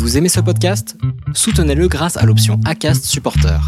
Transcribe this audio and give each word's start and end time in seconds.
Vous 0.00 0.16
aimez 0.16 0.30
ce 0.30 0.40
podcast? 0.40 0.96
Soutenez-le 1.34 1.86
grâce 1.86 2.16
à 2.16 2.24
l'option 2.24 2.58
ACAST 2.64 3.04
Supporter. 3.04 3.60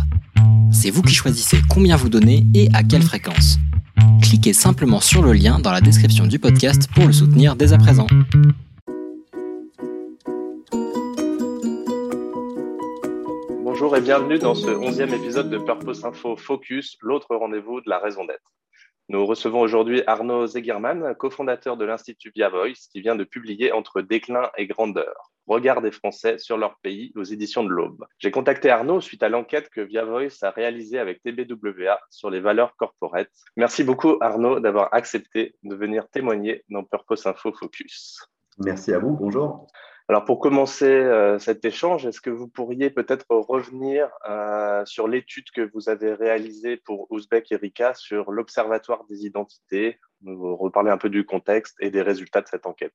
C'est 0.73 0.89
vous 0.89 1.03
qui 1.03 1.12
choisissez 1.12 1.58
combien 1.69 1.95
vous 1.95 2.08
donnez 2.08 2.47
et 2.55 2.71
à 2.73 2.83
quelle 2.83 3.03
fréquence. 3.03 3.58
Cliquez 4.23 4.55
simplement 4.55 5.00
sur 5.00 5.21
le 5.23 5.34
lien 5.34 5.58
dans 5.58 5.71
la 5.71 5.83
description 5.83 6.26
du 6.26 6.39
podcast 6.39 6.89
pour 6.95 7.07
le 7.07 7.13
soutenir 7.13 7.55
dès 7.55 7.75
à 7.75 7.79
présent. 7.79 8.07
Bonjour 13.62 13.94
et 13.94 14.00
bienvenue 14.00 14.38
dans 14.38 14.54
ce 14.54 14.70
onzième 14.70 15.12
épisode 15.12 15.50
de 15.50 15.58
Purpose 15.58 16.02
Info 16.06 16.36
Focus, 16.36 16.96
l'autre 17.02 17.36
rendez-vous 17.36 17.82
de 17.82 17.90
la 17.90 17.98
raison 17.98 18.24
d'être. 18.24 18.54
Nous 19.10 19.26
recevons 19.26 19.60
aujourd'hui 19.60 20.02
Arnaud 20.06 20.46
Zegerman, 20.46 21.14
cofondateur 21.14 21.76
de 21.76 21.84
l'Institut 21.84 22.32
Via 22.34 22.48
Voice, 22.48 22.88
qui 22.90 23.02
vient 23.02 23.16
de 23.16 23.24
publier 23.24 23.70
Entre 23.70 24.00
déclin 24.00 24.48
et 24.56 24.66
grandeur. 24.66 25.31
Regard 25.46 25.82
des 25.82 25.90
Français 25.90 26.38
sur 26.38 26.56
leur 26.56 26.79
pays 26.79 27.12
aux 27.16 27.24
éditions 27.24 27.64
de 27.64 27.70
l'Aube. 27.70 28.05
J'ai 28.19 28.30
contacté 28.30 28.70
Arnaud 28.70 29.01
suite 29.01 29.23
à 29.23 29.28
l'enquête 29.28 29.70
que 29.70 29.80
Via 29.80 30.05
Voice 30.05 30.42
a 30.42 30.51
réalisée 30.51 30.98
avec 30.98 31.23
TBWA 31.23 31.98
sur 32.10 32.30
les 32.30 32.41
valeurs 32.41 32.77
corporates. 32.77 33.30
Merci 33.56 33.82
beaucoup 33.82 34.16
Arnaud 34.20 34.60
d'avoir 34.60 34.95
accepté 34.95 35.56
de 35.62 35.74
venir 35.74 36.09
témoigner 36.09 36.65
dans 36.68 36.84
Purpose 36.84 37.27
Info 37.27 37.52
Focus. 37.52 38.20
Merci 38.59 38.92
à 38.92 38.98
vous, 38.98 39.16
bonjour. 39.16 39.66
Alors 40.09 40.24
pour 40.24 40.41
commencer 40.41 40.84
euh, 40.84 41.38
cet 41.38 41.65
échange, 41.65 42.06
est-ce 42.06 42.20
que 42.20 42.30
vous 42.30 42.48
pourriez 42.48 42.90
peut-être 42.90 43.27
revenir 43.30 44.10
euh, 44.29 44.84
sur 44.84 45.09
l'étude 45.09 45.51
que 45.54 45.70
vous 45.73 45.88
avez 45.88 46.12
réalisée 46.12 46.77
pour 46.77 47.10
Ouzbek 47.10 47.51
Erika 47.52 47.95
sur 47.95 48.30
l'Observatoire 48.30 49.04
des 49.09 49.24
identités, 49.24 49.98
vous 50.23 50.56
reparler 50.56 50.90
un 50.90 50.98
peu 50.98 51.09
du 51.09 51.24
contexte 51.24 51.77
et 51.80 51.90
des 51.90 52.02
résultats 52.02 52.43
de 52.43 52.48
cette 52.48 52.66
enquête 52.66 52.95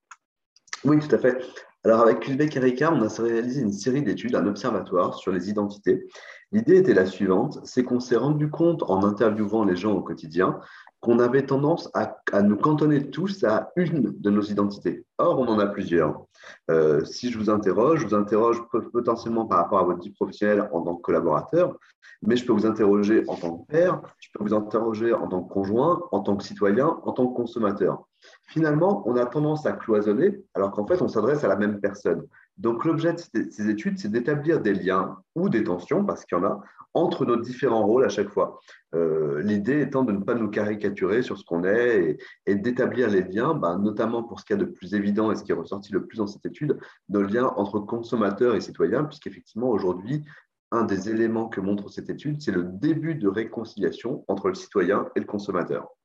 Oui, 0.84 1.00
tout 1.00 1.14
à 1.16 1.18
fait. 1.18 1.38
Alors 1.84 2.02
avec 2.02 2.28
Uzbek 2.28 2.56
Erika, 2.58 2.92
on 2.92 3.02
a 3.02 3.08
réalisé 3.22 3.62
une 3.62 3.72
série 3.72 4.02
d'études, 4.02 4.36
un 4.36 4.48
observatoire 4.48 5.16
sur 5.16 5.32
les 5.32 5.50
identités. 5.50 6.08
L'idée 6.52 6.78
était 6.78 6.94
la 6.94 7.06
suivante, 7.06 7.60
c'est 7.64 7.84
qu'on 7.84 8.00
s'est 8.00 8.18
rendu 8.18 8.50
compte 8.50 8.84
en 8.84 9.04
interviewant 9.04 9.64
les 9.64 9.76
gens 9.76 9.94
au 9.94 10.02
quotidien 10.02 10.60
qu'on 11.00 11.20
avait 11.20 11.46
tendance 11.46 11.90
à, 11.94 12.42
nous 12.42 12.58
cantonner 12.58 13.10
tous 13.10 13.44
à 13.44 13.72
une 13.76 14.16
de 14.20 14.30
nos 14.30 14.42
identités. 14.42 15.06
Or, 15.18 15.40
on 15.40 15.48
en 15.48 15.60
a 15.60 15.68
plusieurs. 15.68 16.26
Euh, 16.72 17.06
si 17.06 17.32
je 17.32 17.38
vous 17.38 17.50
interroge, 17.50 18.02
je 18.02 18.08
vous 18.08 18.16
interroge 18.16 18.62
potentiellement 18.92 19.46
par 19.46 19.60
rapport 19.60 19.80
à 19.80 19.84
votre 19.84 20.02
vie 20.02 20.12
professionnelle 20.12 20.68
en 20.72 20.82
tant 20.82 20.96
que 20.96 21.02
collaborateur, 21.02 21.78
mais 22.24 22.36
je 22.36 22.46
peux 22.46 22.54
vous 22.54 22.66
interroger 22.66 23.24
en 23.28 23.36
tant 23.36 23.58
que 23.58 23.68
père, 23.68 24.02
je 24.20 24.30
peux 24.34 24.44
vous 24.44 24.54
interroger 24.54 25.14
en 25.14 25.28
tant 25.28 25.44
que 25.44 25.54
conjoint, 25.54 26.02
en 26.12 26.22
tant 26.22 26.36
que 26.36 26.44
citoyen, 26.44 27.00
en 27.04 27.12
tant 27.12 27.28
que 27.28 27.36
consommateur. 27.36 28.08
Finalement, 28.48 29.04
on 29.06 29.16
a 29.16 29.26
tendance 29.26 29.66
à 29.66 29.74
cloisonner, 29.74 30.40
alors 30.54 30.72
qu'en 30.72 30.86
fait, 30.86 31.02
on 31.02 31.08
s'adresse 31.08 31.44
à 31.44 31.48
la 31.48 31.56
même 31.56 31.80
personne. 31.80 32.26
Donc, 32.58 32.86
l'objet 32.86 33.14
de 33.14 33.50
ces 33.52 33.70
études, 33.70 34.00
c'est 34.00 34.12
d'établir 34.12 34.62
des 34.62 34.74
liens 34.74 35.18
ou 35.36 35.50
des 35.50 35.64
tensions, 35.64 36.04
parce 36.04 36.26
qu'il 36.26 36.38
y 36.38 36.42
en 36.42 36.46
a, 36.46 36.64
entre 36.94 37.26
nos 37.26 37.36
différents 37.36 37.86
rôles 37.86 38.06
à 38.06 38.10
chaque 38.10 38.30
fois. 38.30 38.60
Euh, 38.96 39.42
l'idée 39.44 39.82
étant 39.82 40.04
de 40.04 40.12
ne 40.12 40.24
pas 40.24 40.34
nous 40.34 40.50
caricaturer 40.50 41.22
sur 41.22 41.38
ce 41.38 41.44
qu'on 41.44 41.64
est 41.64 42.18
et, 42.46 42.56
d'établir 42.56 43.10
les 43.10 43.22
liens, 43.22 43.54
bah, 43.54 43.78
notamment 43.78 44.24
pour 44.24 44.40
ce 44.40 44.46
qu'il 44.46 44.58
y 44.58 44.60
a 44.60 44.64
de 44.64 44.70
plus 44.70 44.96
évident 44.96 45.32
et 45.32 45.36
ce 45.36 45.44
qui 45.44 45.52
est 45.52 45.56
ressorti 45.56 45.94
le 45.94 46.06
plus 46.06 46.18
dans 46.18 46.28
cette 46.28 46.46
étude, 46.46 46.80
nos 47.10 47.22
liens 47.22 47.54
entre 47.56 47.80
consommateurs 47.80 48.56
et 48.56 48.62
citoyens, 48.62 49.04
puisqu'effectivement, 49.04 49.70
aujourd'hui, 49.70 50.24
un 50.72 50.84
des 50.84 51.10
éléments 51.10 51.48
que 51.48 51.62
montre 51.62 51.90
cette 51.90 52.10
étude, 52.10 52.42
c'est 52.42 52.52
le 52.52 52.64
début 52.64 53.16
de 53.16 53.28
réconciliation 53.28 54.26
entre 54.28 54.50
le 54.50 54.56
citoyen 54.56 55.08
et 55.16 55.20
le 55.20 55.26
consommateur. 55.26 55.97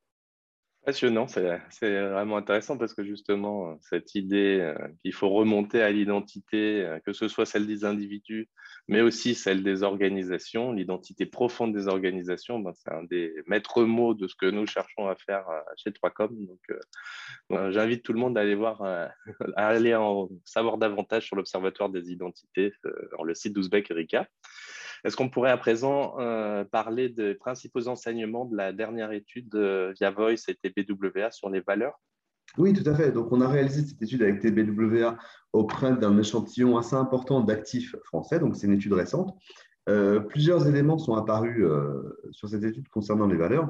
Passionnant, 0.85 1.27
c'est 1.27 1.61
vraiment 1.81 2.35
intéressant 2.35 2.77
parce 2.77 2.93
que 2.93 3.05
justement, 3.05 3.77
cette 3.79 4.15
idée 4.15 4.59
euh, 4.59 4.75
qu'il 5.01 5.13
faut 5.13 5.29
remonter 5.29 5.81
à 5.81 5.89
l'identité, 5.89 6.81
euh, 6.81 6.99
que 7.05 7.13
ce 7.13 7.29
soit 7.29 7.45
celle 7.45 7.65
des 7.67 7.85
individus, 7.85 8.49
mais 8.89 8.99
aussi 8.99 9.33
celle 9.33 9.63
des 9.63 9.83
organisations, 9.83 10.73
l'identité 10.73 11.25
profonde 11.25 11.73
des 11.73 11.87
organisations, 11.87 12.59
ben, 12.59 12.73
c'est 12.73 12.91
un 12.91 13.03
des 13.03 13.33
maîtres 13.47 13.85
mots 13.85 14.13
de 14.13 14.27
ce 14.27 14.35
que 14.35 14.45
nous 14.45 14.67
cherchons 14.67 15.07
à 15.07 15.15
faire 15.15 15.49
euh, 15.49 15.61
chez 15.77 15.91
3Com. 15.91 16.47
Donc, 16.47 16.59
ben, 17.49 17.71
j'invite 17.71 18.03
tout 18.03 18.11
le 18.11 18.19
monde 18.19 18.37
à 18.37 18.41
aller 18.41 18.55
voir, 18.55 18.81
à 19.55 19.67
aller 19.67 19.95
en 19.95 20.27
savoir 20.43 20.77
davantage 20.77 21.27
sur 21.27 21.37
l'Observatoire 21.37 21.87
des 21.91 22.11
identités, 22.11 22.73
dans 23.17 23.23
le 23.23 23.33
site 23.35 23.53
d'Ouzbek 23.53 23.89
Erika. 23.89 24.27
Est-ce 25.03 25.17
qu'on 25.17 25.29
pourrait 25.29 25.51
à 25.51 25.57
présent 25.57 26.15
euh, 26.19 26.63
parler 26.63 27.09
des 27.09 27.35
principaux 27.35 27.87
enseignements 27.87 28.45
de 28.45 28.55
la 28.55 28.71
dernière 28.71 29.11
étude 29.11 29.53
via 29.55 30.11
Voice 30.11 30.47
et 30.47 30.55
TBWA 30.55 31.31
sur 31.31 31.49
les 31.49 31.59
valeurs? 31.61 31.99
Oui, 32.57 32.73
tout 32.73 32.87
à 32.87 32.95
fait. 32.95 33.11
Donc, 33.11 33.31
on 33.31 33.41
a 33.41 33.47
réalisé 33.47 33.85
cette 33.85 34.01
étude 34.01 34.21
avec 34.21 34.39
TBWA 34.39 35.17
auprès 35.53 35.95
d'un 35.97 36.17
échantillon 36.17 36.77
assez 36.77 36.95
important 36.95 37.41
d'actifs 37.41 37.95
français. 38.05 38.39
Donc, 38.39 38.55
c'est 38.55 38.67
une 38.67 38.73
étude 38.73 38.93
récente. 38.93 39.35
Euh, 39.89 40.19
plusieurs 40.19 40.67
éléments 40.67 40.97
sont 40.97 41.15
apparus 41.15 41.63
euh, 41.63 42.17
sur 42.31 42.47
cette 42.47 42.63
étude 42.63 42.87
concernant 42.89 43.27
les 43.27 43.35
valeurs. 43.35 43.69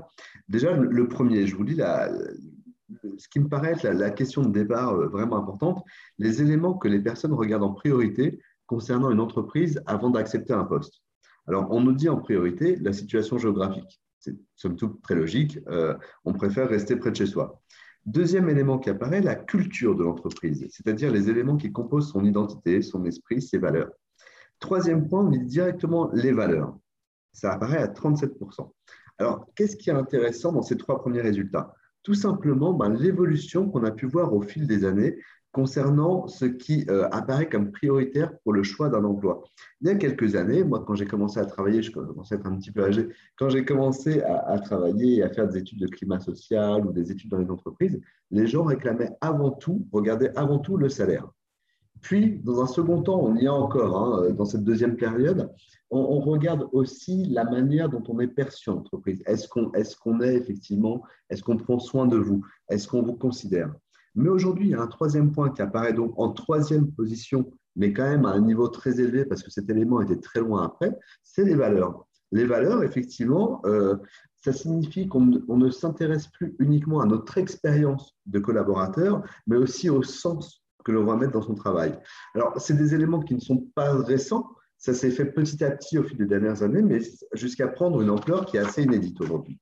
Déjà, 0.49 0.73
le, 0.73 1.07
premier, 1.07 1.47
je 1.47 1.55
vous 1.55 1.63
dis 1.63 1.77
ce 1.77 3.27
qui 3.29 3.39
me 3.39 3.47
paraît 3.47 3.71
être 3.71 3.83
la 3.83 4.11
question 4.11 4.43
de 4.43 4.51
départ 4.51 4.95
vraiment 5.09 5.37
importante, 5.37 5.83
les 6.19 6.41
éléments 6.41 6.75
que 6.75 6.87
les 6.87 6.99
personnes 6.99 7.33
regardent 7.33 7.63
en 7.63 7.73
priorité 7.73 8.39
concernant 8.67 9.09
une 9.09 9.19
entreprise 9.19 9.81
avant 9.87 10.09
d'accepter 10.09 10.53
un 10.53 10.65
poste. 10.65 11.02
Alors, 11.47 11.67
on 11.71 11.81
nous 11.81 11.93
dit 11.93 12.09
en 12.09 12.17
priorité 12.17 12.77
la 12.77 12.93
situation 12.93 13.37
géographique. 13.37 14.01
C'est 14.19 14.35
somme 14.55 14.75
toute 14.75 15.01
très 15.01 15.15
logique. 15.15 15.59
Euh, 15.67 15.95
on 16.23 16.33
préfère 16.33 16.69
rester 16.69 16.95
près 16.95 17.11
de 17.11 17.15
chez 17.15 17.25
soi. 17.25 17.61
Deuxième 18.05 18.49
élément 18.49 18.79
qui 18.79 18.89
apparaît, 18.89 19.21
la 19.21 19.35
culture 19.35 19.95
de 19.95 20.03
l'entreprise, 20.03 20.67
c'est-à-dire 20.69 21.11
les 21.11 21.29
éléments 21.29 21.55
qui 21.55 21.71
composent 21.71 22.11
son 22.11 22.23
identité, 22.23 22.81
son 22.81 23.05
esprit, 23.05 23.41
ses 23.41 23.57
valeurs. 23.57 23.91
Troisième 24.59 25.07
point, 25.07 25.25
on 25.25 25.29
dit 25.29 25.39
directement 25.39 26.09
les 26.13 26.31
valeurs. 26.31 26.77
Ça 27.33 27.53
apparaît 27.53 27.81
à 27.81 27.87
37%. 27.87 28.71
Alors, 29.17 29.47
qu'est-ce 29.55 29.75
qui 29.75 29.89
est 29.89 29.93
intéressant 29.93 30.51
dans 30.51 30.61
ces 30.61 30.77
trois 30.77 30.99
premiers 30.99 31.21
résultats? 31.21 31.73
Tout 32.03 32.13
simplement 32.13 32.73
ben, 32.73 32.89
l'évolution 32.89 33.69
qu'on 33.69 33.83
a 33.83 33.91
pu 33.91 34.05
voir 34.05 34.33
au 34.33 34.41
fil 34.41 34.67
des 34.67 34.83
années 34.83 35.17
concernant 35.53 36.27
ce 36.27 36.45
qui 36.45 36.85
euh, 36.89 37.07
apparaît 37.11 37.47
comme 37.47 37.71
prioritaire 37.71 38.37
pour 38.39 38.53
le 38.53 38.63
choix 38.63 38.89
d'un 38.89 39.05
emploi. 39.05 39.43
Il 39.79 39.87
y 39.87 39.91
a 39.91 39.95
quelques 39.95 40.35
années, 40.35 40.63
moi, 40.63 40.83
quand 40.85 40.95
j'ai 40.95 41.05
commencé 41.05 41.39
à 41.39 41.45
travailler, 41.45 41.83
je 41.83 41.91
commençais 41.91 42.35
à 42.35 42.37
être 42.39 42.47
un 42.47 42.57
petit 42.57 42.71
peu 42.71 42.83
âgé, 42.83 43.07
quand 43.37 43.49
j'ai 43.49 43.63
commencé 43.63 44.21
à, 44.23 44.59
travailler 44.59 45.17
et 45.17 45.23
à 45.23 45.29
faire 45.29 45.47
des 45.47 45.59
études 45.59 45.79
de 45.79 45.87
climat 45.87 46.19
social 46.19 46.85
ou 46.85 46.91
des 46.91 47.11
études 47.11 47.29
dans 47.29 47.37
les 47.37 47.51
entreprises, 47.51 48.01
les 48.31 48.47
gens 48.47 48.63
réclamaient 48.63 49.11
avant 49.21 49.51
tout, 49.51 49.87
regardaient 49.93 50.35
avant 50.35 50.57
tout 50.57 50.75
le 50.75 50.89
salaire. 50.89 51.29
Puis, 52.01 52.41
dans 52.43 52.61
un 52.61 52.67
second 52.67 53.03
temps, 53.03 53.21
on 53.21 53.35
y 53.35 53.45
est 53.45 53.49
encore, 53.49 53.95
hein, 53.95 54.31
dans 54.31 54.45
cette 54.45 54.63
deuxième 54.63 54.97
période, 54.97 55.49
on, 55.91 56.19
regarde 56.19 56.67
aussi 56.71 57.25
la 57.25 57.43
manière 57.43 57.87
dont 57.87 58.03
on 58.07 58.19
est 58.19 58.27
perçu 58.27 58.71
en 58.71 58.77
entreprise. 58.77 59.21
Est-ce 59.27 59.47
qu'on 59.47 59.71
est, 59.73 59.95
qu'on 59.99 60.19
est 60.21 60.35
effectivement, 60.35 61.03
est-ce 61.29 61.43
qu'on 61.43 61.57
prend 61.57 61.77
soin 61.77 62.07
de 62.07 62.17
vous? 62.17 62.43
Est-ce 62.67 62.87
qu'on 62.87 63.03
vous 63.03 63.13
considère? 63.13 63.71
Mais 64.15 64.29
aujourd'hui, 64.29 64.67
il 64.67 64.71
y 64.71 64.75
a 64.75 64.81
un 64.81 64.87
troisième 64.87 65.31
point 65.31 65.49
qui 65.49 65.61
apparaît 65.61 65.93
donc 65.93 66.13
en 66.17 66.31
troisième 66.31 66.91
position, 66.91 67.51
mais 67.75 67.93
quand 67.93 68.07
même 68.07 68.25
à 68.25 68.31
un 68.31 68.41
niveau 68.41 68.67
très 68.67 68.99
élevé 68.99 69.25
parce 69.25 69.43
que 69.43 69.51
cet 69.51 69.69
élément 69.69 70.01
était 70.01 70.19
très 70.19 70.39
loin 70.39 70.63
après, 70.63 70.97
c'est 71.23 71.43
les 71.43 71.55
valeurs. 71.55 72.05
Les 72.31 72.45
valeurs, 72.45 72.83
effectivement, 72.83 73.61
euh, 73.65 73.95
ça 74.43 74.51
signifie 74.51 75.07
qu'on 75.07 75.21
ne 75.23 75.69
s'intéresse 75.69 76.27
plus 76.27 76.55
uniquement 76.59 76.99
à 76.99 77.05
notre 77.05 77.37
expérience 77.37 78.15
de 78.25 78.39
collaborateur, 78.39 79.23
mais 79.47 79.55
aussi 79.55 79.89
au 79.89 80.03
sens 80.03 80.63
que 80.83 80.91
l'on 80.91 81.05
va 81.05 81.15
mettre 81.15 81.31
dans 81.31 81.41
son 81.41 81.55
travail. 81.55 81.97
Alors, 82.35 82.59
c'est 82.59 82.75
des 82.75 82.93
éléments 82.93 83.21
qui 83.21 83.35
ne 83.35 83.39
sont 83.39 83.67
pas 83.73 83.93
récents, 83.93 84.49
ça 84.77 84.93
s'est 84.93 85.11
fait 85.11 85.25
petit 85.25 85.63
à 85.63 85.71
petit 85.71 85.97
au 85.97 86.03
fil 86.03 86.17
des 86.17 86.25
dernières 86.25 86.61
années, 86.61 86.81
mais 86.81 86.99
jusqu'à 87.33 87.69
prendre 87.69 88.01
une 88.01 88.09
ampleur 88.09 88.45
qui 88.45 88.57
est 88.57 88.59
assez 88.59 88.83
inédite 88.83 89.19
aujourd'hui. 89.21 89.57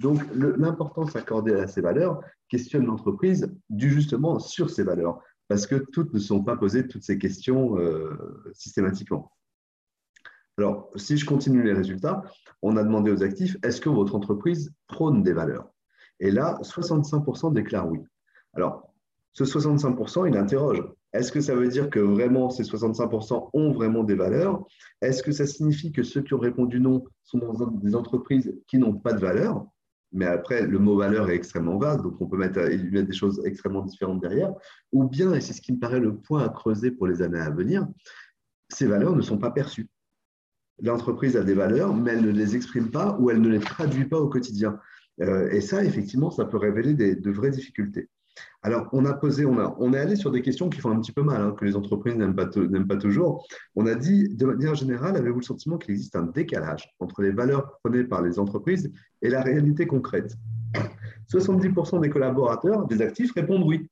Donc, 0.00 0.20
l'importance 0.34 1.14
accordée 1.14 1.54
à 1.54 1.68
ces 1.68 1.80
valeurs 1.80 2.20
questionne 2.48 2.86
l'entreprise 2.86 3.52
du 3.70 3.90
justement 3.90 4.38
sur 4.38 4.70
ces 4.70 4.82
valeurs, 4.82 5.20
parce 5.48 5.66
que 5.66 5.76
toutes 5.76 6.12
ne 6.12 6.18
sont 6.18 6.42
pas 6.42 6.56
posées 6.56 6.86
toutes 6.86 7.02
ces 7.02 7.18
questions 7.18 7.78
euh, 7.78 8.16
systématiquement. 8.52 9.30
Alors, 10.56 10.90
si 10.94 11.16
je 11.16 11.26
continue 11.26 11.62
les 11.62 11.72
résultats, 11.72 12.22
on 12.62 12.76
a 12.76 12.84
demandé 12.84 13.10
aux 13.10 13.22
actifs, 13.22 13.56
est-ce 13.64 13.80
que 13.80 13.88
votre 13.88 14.14
entreprise 14.14 14.72
prône 14.86 15.22
des 15.22 15.32
valeurs? 15.32 15.68
Et 16.20 16.30
là, 16.30 16.58
65% 16.62 17.52
déclarent 17.52 17.88
oui. 17.88 18.00
Alors, 18.54 18.94
ce 19.32 19.42
65%, 19.42 20.28
il 20.28 20.36
interroge. 20.36 20.80
Est-ce 21.12 21.32
que 21.32 21.40
ça 21.40 21.54
veut 21.56 21.68
dire 21.68 21.90
que 21.90 21.98
vraiment 21.98 22.50
ces 22.50 22.62
65% 22.62 23.50
ont 23.52 23.72
vraiment 23.72 24.04
des 24.04 24.14
valeurs? 24.14 24.64
Est-ce 25.00 25.22
que 25.22 25.32
ça 25.32 25.46
signifie 25.46 25.90
que 25.90 26.04
ceux 26.04 26.22
qui 26.22 26.34
ont 26.34 26.38
répondu 26.38 26.80
non 26.80 27.04
sont 27.24 27.38
dans 27.38 27.66
des 27.66 27.96
entreprises 27.96 28.54
qui 28.68 28.78
n'ont 28.78 28.94
pas 28.94 29.12
de 29.12 29.20
valeur 29.20 29.66
mais 30.14 30.26
après, 30.26 30.64
le 30.64 30.78
mot 30.78 30.96
valeur 30.96 31.28
est 31.28 31.34
extrêmement 31.34 31.76
vaste, 31.76 32.02
donc 32.02 32.20
on 32.20 32.26
peut 32.26 32.36
mettre, 32.36 32.60
mettre 32.60 33.08
des 33.08 33.16
choses 33.16 33.42
extrêmement 33.44 33.82
différentes 33.82 34.20
derrière. 34.20 34.52
Ou 34.92 35.08
bien, 35.08 35.34
et 35.34 35.40
c'est 35.40 35.52
ce 35.52 35.60
qui 35.60 35.72
me 35.72 35.80
paraît 35.80 35.98
le 35.98 36.16
point 36.16 36.44
à 36.44 36.48
creuser 36.48 36.92
pour 36.92 37.08
les 37.08 37.20
années 37.20 37.40
à 37.40 37.50
venir, 37.50 37.86
ces 38.68 38.86
valeurs 38.86 39.16
ne 39.16 39.22
sont 39.22 39.38
pas 39.38 39.50
perçues. 39.50 39.88
L'entreprise 40.80 41.36
a 41.36 41.42
des 41.42 41.54
valeurs, 41.54 41.94
mais 41.94 42.12
elle 42.12 42.22
ne 42.22 42.30
les 42.30 42.54
exprime 42.54 42.90
pas 42.90 43.16
ou 43.18 43.30
elle 43.30 43.40
ne 43.40 43.48
les 43.48 43.60
traduit 43.60 44.04
pas 44.06 44.18
au 44.18 44.28
quotidien. 44.28 44.78
Euh, 45.20 45.50
et 45.50 45.60
ça, 45.60 45.84
effectivement, 45.84 46.30
ça 46.30 46.44
peut 46.44 46.56
révéler 46.56 46.94
de 46.94 47.30
vraies 47.30 47.50
difficultés. 47.50 48.08
Alors, 48.62 48.88
on 48.92 49.04
a 49.04 49.12
posé, 49.12 49.44
on, 49.44 49.58
a, 49.58 49.76
on 49.78 49.92
est 49.92 49.98
allé 49.98 50.16
sur 50.16 50.30
des 50.30 50.42
questions 50.42 50.70
qui 50.70 50.80
font 50.80 50.90
un 50.90 51.00
petit 51.00 51.12
peu 51.12 51.22
mal, 51.22 51.40
hein, 51.40 51.54
que 51.58 51.64
les 51.64 51.76
entreprises 51.76 52.16
n'aiment 52.16 52.34
pas, 52.34 52.46
pas 52.46 52.96
toujours. 52.96 53.46
On 53.76 53.86
a 53.86 53.94
dit, 53.94 54.28
de 54.28 54.46
manière 54.46 54.74
générale, 54.74 55.16
avez-vous 55.16 55.40
le 55.40 55.44
sentiment 55.44 55.76
qu'il 55.76 55.92
existe 55.92 56.16
un 56.16 56.24
décalage 56.24 56.88
entre 56.98 57.22
les 57.22 57.30
valeurs 57.30 57.78
prônées 57.78 58.04
par 58.04 58.22
les 58.22 58.38
entreprises 58.38 58.90
et 59.22 59.28
la 59.28 59.42
réalité 59.42 59.86
concrète? 59.86 60.34
70% 61.30 62.00
des 62.00 62.10
collaborateurs, 62.10 62.86
des 62.86 63.02
actifs, 63.02 63.32
répondent 63.32 63.64
oui. 63.64 63.88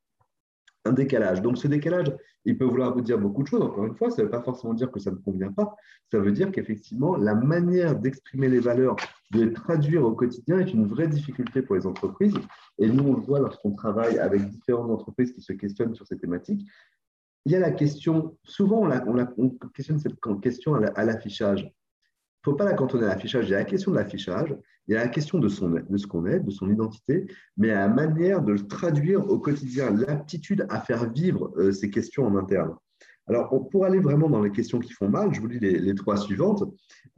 Un 0.85 0.93
décalage. 0.93 1.43
Donc, 1.43 1.59
ce 1.59 1.69
décalage, 1.69 2.13
il 2.45 2.59
peut 2.59 2.65
vouloir 2.65 2.93
vous 2.95 3.01
dire 3.01 3.19
beaucoup 3.19 3.43
de 3.43 3.49
choses. 3.49 3.63
Encore 3.63 3.87
une 3.87 3.95
fois, 3.95 4.11
ça 4.11 4.23
ne 4.23 4.27
veut 4.27 4.31
pas 4.31 4.43
forcément 4.43 4.75
dire 4.75 4.91
que 4.91 4.99
ça 4.99 5.11
ne 5.11 5.17
convient 5.17 5.53
pas. 5.53 5.77
Ça 6.11 6.19
veut 6.19 6.33
dire 6.33 6.51
qu'effectivement, 6.51 7.17
la 7.17 7.35
manière 7.35 7.99
d'exprimer 7.99 8.49
les 8.49 8.59
valeurs, 8.59 8.97
de 9.31 9.43
les 9.43 9.53
traduire 9.53 10.05
au 10.05 10.13
quotidien 10.13 10.59
est 10.59 10.73
une 10.73 10.87
vraie 10.87 11.09
difficulté 11.09 11.63
pour 11.63 11.77
les 11.77 11.87
entreprises. 11.87 12.35
Et 12.79 12.89
nous, 12.89 13.05
on 13.05 13.15
le 13.15 13.23
voit 13.23 13.41
lorsqu'on 13.41 13.73
travaille 13.73 14.19
avec 14.19 14.49
différentes 14.49 14.91
entreprises 14.91 15.33
qui 15.33 15.41
se 15.41 15.53
questionnent 15.53 15.95
sur 15.95 16.07
ces 16.07 16.19
thématiques. 16.19 16.67
Il 17.45 17.53
y 17.53 17.57
a 17.57 17.61
la 17.61 17.73
question, 17.73 18.37
souvent 18.45 18.83
on, 18.83 18.87
la, 18.87 19.05
on, 19.37 19.51
questionne 19.75 19.99
cette 19.99 20.17
question 20.41 20.75
à 20.75 21.05
l'affichage. 21.05 21.63
Il 21.63 22.49
ne 22.49 22.53
faut 22.53 22.57
pas 22.57 22.65
la 22.65 22.75
cantonner 22.75 23.05
à 23.05 23.09
l'affichage. 23.09 23.49
Il 23.49 23.53
y 23.53 23.55
a 23.55 23.59
la 23.59 23.65
question 23.65 23.91
de 23.91 23.97
l'affichage, 23.97 24.55
il 24.89 24.95
y 24.95 24.97
a 24.97 25.01
la 25.01 25.09
question 25.09 25.39
de, 25.39 25.49
ce 25.49 25.61
qu'on 26.07 26.27
est, 26.27 26.41
de 26.41 26.51
son 26.51 26.71
identité, 26.71 27.27
mais 27.57 27.71
à 27.71 27.87
la 27.87 27.89
manière 27.89 28.43
de 28.43 28.53
le 28.53 28.67
traduire 28.67 29.29
au 29.29 29.39
quotidien, 29.39 29.91
l'aptitude 29.91 30.67
à 30.71 30.81
faire 30.81 31.11
vivre 31.11 31.53
euh, 31.57 31.73
ces 31.73 31.91
questions 31.91 32.27
en 32.27 32.37
interne. 32.37 32.75
Alors, 33.29 33.69
pour 33.71 33.85
aller 33.85 34.01
vraiment 34.01 34.29
dans 34.29 34.43
les 34.43 34.51
questions 34.51 34.81
qui 34.81 34.93
font 34.93 35.09
mal, 35.09 35.33
je 35.33 35.41
vous 35.41 35.47
lis 35.47 35.61
les, 35.61 35.95
trois 35.95 36.17
suivantes. 36.17 36.65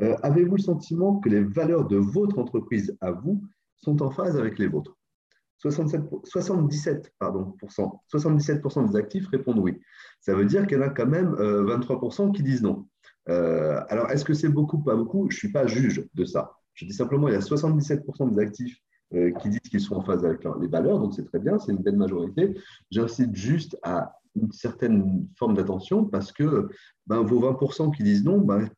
Euh, 0.02 0.14
avez-vous 0.22 0.56
le 0.56 0.62
sentiment 0.62 1.18
que 1.18 1.30
les 1.30 1.42
valeurs 1.42 1.86
de 1.86 1.96
votre 1.96 2.38
entreprise 2.38 2.94
à 3.00 3.10
vous 3.10 3.42
sont 3.76 4.02
en 4.02 4.10
phase 4.10 4.36
avec 4.36 4.58
les 4.58 4.66
vôtres? 4.66 4.98
67, 5.58 6.02
77, 6.24 7.10
pardon, 7.18 7.56
77% 8.12 8.90
des 8.90 8.96
actifs 8.96 9.26
répondent 9.28 9.60
oui. 9.60 9.80
Ça 10.20 10.34
veut 10.34 10.44
dire 10.44 10.66
qu'il 10.66 10.78
y 10.78 10.82
a 10.82 10.90
quand 10.90 11.06
même 11.06 11.32
23% 11.32 12.28
euh, 12.28 12.32
qui 12.32 12.42
disent 12.42 12.62
non. 12.62 12.86
alors, 13.26 14.10
est-ce 14.10 14.26
que 14.26 14.34
c'est 14.34 14.50
beaucoup, 14.50 14.78
pas 14.78 14.94
beaucoup 14.94 15.30
Je 15.30 15.36
ne 15.36 15.38
suis 15.38 15.52
pas 15.52 15.66
juge 15.66 16.06
de 16.12 16.24
ça. 16.26 16.52
Je 16.74 16.84
dis 16.84 16.92
simplement, 16.92 17.28
il 17.28 17.34
y 17.34 17.36
a 17.36 17.40
77% 17.40 18.34
des 18.34 18.38
actifs 18.40 18.78
euh, 19.14 19.30
qui 19.32 19.48
disent 19.48 19.60
qu'ils 19.60 19.80
sont 19.80 19.94
en 19.94 20.02
phase 20.02 20.24
avec 20.24 20.44
les 20.60 20.68
valeurs, 20.68 20.98
donc 20.98 21.14
c'est 21.14 21.24
très 21.24 21.38
bien, 21.38 21.58
c'est 21.58 21.72
une 21.72 21.82
belle 21.82 21.96
majorité. 21.96 22.54
J'incite 22.90 23.34
juste 23.34 23.78
à 23.82 24.18
une 24.34 24.50
certaine 24.52 25.28
forme 25.36 25.54
d'attention 25.54 26.04
parce 26.04 26.32
que 26.32 26.68
ben, 27.06 27.22
vos 27.22 27.40
20% 27.40 27.94
qui 27.96 28.02
disent 28.02 28.24
non, 28.24 28.38
ben, 28.38 28.68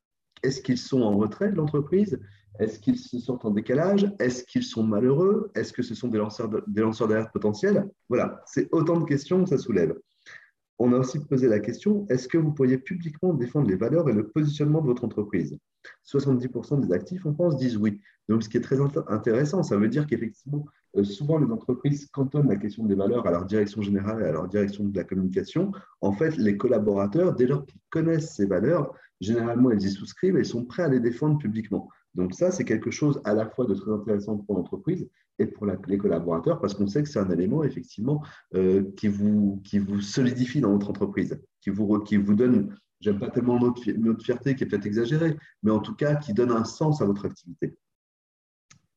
est-ce 0.42 0.60
qu'ils 0.60 0.78
sont 0.78 1.02
en 1.02 1.16
retrait 1.16 1.50
de 1.50 1.56
l'entreprise? 1.56 2.20
Est-ce 2.58 2.78
qu'ils 2.78 2.98
se 2.98 3.18
sortent 3.18 3.44
en 3.44 3.50
décalage? 3.50 4.10
Est-ce 4.18 4.44
qu'ils 4.44 4.62
sont 4.62 4.82
malheureux? 4.82 5.50
Est-ce 5.54 5.72
que 5.72 5.82
ce 5.82 5.94
sont 5.94 6.08
des 6.08 6.18
lanceurs 6.18 7.08
d'alerte 7.08 7.32
potentiels? 7.32 7.88
Voilà, 8.08 8.42
c'est 8.46 8.68
autant 8.72 8.98
de 9.00 9.04
questions 9.04 9.42
que 9.44 9.50
ça 9.50 9.58
soulève. 9.58 9.94
On 10.78 10.92
a 10.92 10.98
aussi 10.98 11.18
posé 11.20 11.48
la 11.48 11.60
question, 11.60 12.06
est-ce 12.10 12.28
que 12.28 12.36
vous 12.36 12.52
pourriez 12.52 12.78
publiquement 12.78 13.32
défendre 13.32 13.68
les 13.68 13.76
valeurs 13.76 14.08
et 14.08 14.12
le 14.12 14.28
positionnement 14.28 14.82
de 14.82 14.86
votre 14.86 15.04
entreprise? 15.04 15.56
70% 16.06 16.86
des 16.86 16.92
actifs 16.92 17.26
en 17.26 17.34
France 17.34 17.56
disent 17.56 17.76
oui. 17.76 18.00
Donc, 18.28 18.42
ce 18.42 18.48
qui 18.48 18.56
est 18.56 18.60
très 18.60 18.78
intéressant, 19.08 19.62
ça 19.62 19.76
veut 19.76 19.88
dire 19.88 20.06
qu'effectivement, 20.06 20.66
euh, 20.96 21.04
souvent 21.04 21.38
les 21.38 21.50
entreprises 21.50 22.06
cantonnent 22.06 22.48
la 22.48 22.56
question 22.56 22.84
des 22.84 22.94
valeurs 22.94 23.26
à 23.26 23.30
leur 23.30 23.44
direction 23.44 23.82
générale 23.82 24.22
et 24.22 24.26
à 24.26 24.32
leur 24.32 24.48
direction 24.48 24.84
de 24.84 24.96
la 24.96 25.04
communication. 25.04 25.70
En 26.00 26.12
fait, 26.12 26.36
les 26.36 26.56
collaborateurs, 26.56 27.34
dès 27.34 27.46
lors 27.46 27.64
qu'ils 27.64 27.80
connaissent 27.90 28.34
ces 28.34 28.46
valeurs, 28.46 28.92
généralement, 29.20 29.70
ils 29.70 29.84
y 29.84 29.90
souscrivent 29.90 30.36
et 30.36 30.40
ils 30.40 30.46
sont 30.46 30.64
prêts 30.64 30.82
à 30.82 30.88
les 30.88 31.00
défendre 31.00 31.38
publiquement. 31.38 31.88
Donc 32.14 32.34
ça, 32.34 32.50
c'est 32.50 32.64
quelque 32.64 32.90
chose 32.90 33.20
à 33.24 33.34
la 33.34 33.46
fois 33.46 33.66
de 33.66 33.74
très 33.74 33.92
intéressant 33.92 34.38
pour 34.38 34.56
l'entreprise 34.56 35.08
et 35.38 35.46
pour 35.46 35.66
les 35.66 35.98
collaborateurs, 35.98 36.60
parce 36.60 36.72
qu'on 36.72 36.86
sait 36.86 37.02
que 37.02 37.08
c'est 37.08 37.18
un 37.18 37.30
élément, 37.30 37.62
effectivement, 37.62 38.22
euh, 38.54 38.84
qui, 38.96 39.08
vous, 39.08 39.60
qui 39.64 39.78
vous 39.78 40.00
solidifie 40.00 40.60
dans 40.60 40.72
votre 40.72 40.88
entreprise, 40.88 41.38
qui 41.60 41.68
vous, 41.68 41.98
qui 42.00 42.16
vous 42.16 42.34
donne, 42.34 42.74
j'aime 43.00 43.18
pas 43.18 43.30
tellement 43.30 43.58
notre, 43.58 43.82
fierté 44.22 44.54
qui 44.54 44.64
est 44.64 44.66
peut-être 44.66 44.86
exagérée, 44.86 45.36
mais 45.62 45.70
en 45.70 45.80
tout 45.80 45.94
cas, 45.94 46.14
qui 46.16 46.32
donne 46.32 46.50
un 46.50 46.64
sens 46.64 47.00
à 47.02 47.04
votre 47.04 47.26
activité. 47.26 47.76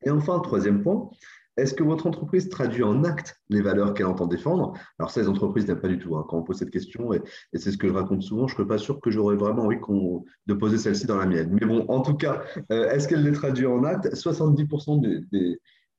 Et 0.04 0.10
enfin, 0.10 0.40
troisième 0.40 0.82
point, 0.82 1.10
est-ce 1.56 1.74
que 1.74 1.82
votre 1.82 2.06
entreprise 2.06 2.48
traduit 2.48 2.82
en 2.82 3.04
acte 3.04 3.38
les 3.50 3.60
valeurs 3.60 3.92
qu'elle 3.92 4.06
entend 4.06 4.26
défendre? 4.26 4.72
Alors 4.98 5.10
ça, 5.10 5.20
les 5.20 5.28
entreprises 5.28 5.66
n'aiment 5.66 5.80
pas 5.80 5.88
du 5.88 5.98
tout. 5.98 6.16
Hein. 6.16 6.24
Quand 6.28 6.38
on 6.38 6.42
pose 6.42 6.56
cette 6.56 6.70
question, 6.70 7.12
et, 7.12 7.20
c'est 7.54 7.70
ce 7.70 7.76
que 7.76 7.86
je 7.86 7.92
raconte 7.92 8.22
souvent, 8.22 8.46
je 8.46 8.54
ne 8.54 8.60
suis 8.60 8.66
pas 8.66 8.78
sûr 8.78 9.00
que 9.00 9.10
j'aurais 9.10 9.36
vraiment 9.36 9.64
envie 9.64 9.76
de 10.46 10.54
poser 10.54 10.78
celle-ci 10.78 11.06
dans 11.06 11.18
la 11.18 11.26
mienne. 11.26 11.50
Mais 11.60 11.66
bon, 11.66 11.84
en 11.88 12.00
tout 12.00 12.14
cas, 12.14 12.42
euh, 12.72 12.90
est-ce 12.90 13.08
qu'elle 13.08 13.24
les 13.24 13.32
traduit 13.32 13.66
en 13.66 13.84
acte? 13.84 14.06
70% 14.14 15.28